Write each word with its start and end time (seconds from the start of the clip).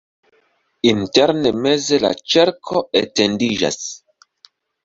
Interne 0.91 1.51
meze 1.67 2.01
la 2.05 2.11
ĉerko 2.33 2.83
etendiĝas. 3.03 3.81